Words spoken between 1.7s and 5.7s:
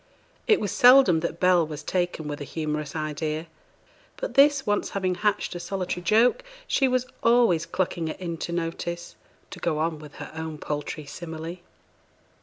taken with a humorous idea; but this once having hatched a